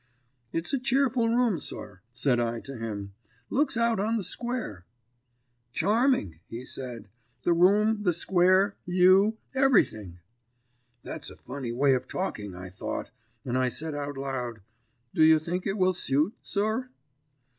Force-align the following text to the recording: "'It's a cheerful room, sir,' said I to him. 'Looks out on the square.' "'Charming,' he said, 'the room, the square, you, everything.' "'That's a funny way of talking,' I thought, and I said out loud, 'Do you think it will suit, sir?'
"'It's 0.51 0.73
a 0.73 0.79
cheerful 0.79 1.29
room, 1.29 1.59
sir,' 1.59 2.01
said 2.11 2.39
I 2.39 2.59
to 2.61 2.75
him. 2.75 3.13
'Looks 3.51 3.77
out 3.77 3.99
on 3.99 4.17
the 4.17 4.23
square.' 4.23 4.83
"'Charming,' 5.73 6.39
he 6.47 6.65
said, 6.65 7.07
'the 7.43 7.53
room, 7.53 8.01
the 8.01 8.11
square, 8.11 8.75
you, 8.87 9.37
everything.' 9.53 10.17
"'That's 11.03 11.29
a 11.29 11.35
funny 11.35 11.71
way 11.71 11.93
of 11.93 12.07
talking,' 12.07 12.55
I 12.55 12.71
thought, 12.71 13.11
and 13.45 13.55
I 13.55 13.69
said 13.69 13.93
out 13.93 14.17
loud, 14.17 14.61
'Do 15.13 15.23
you 15.23 15.37
think 15.37 15.67
it 15.67 15.77
will 15.77 15.93
suit, 15.93 16.33
sir?' 16.41 16.89